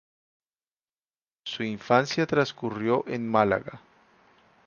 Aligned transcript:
Su 1.45 1.61
infancia 1.61 2.25
transcurrió 2.25 3.03
en 3.07 3.29
Málaga. 3.29 3.81